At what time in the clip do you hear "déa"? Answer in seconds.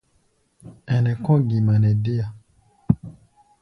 2.03-2.27